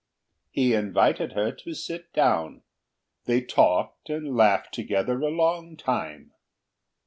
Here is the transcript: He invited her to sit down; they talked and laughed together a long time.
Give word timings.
He 0.49 0.73
invited 0.73 1.33
her 1.33 1.51
to 1.51 1.75
sit 1.75 2.11
down; 2.11 2.63
they 3.25 3.39
talked 3.39 4.09
and 4.09 4.35
laughed 4.35 4.73
together 4.73 5.21
a 5.21 5.29
long 5.29 5.77
time. 5.77 6.33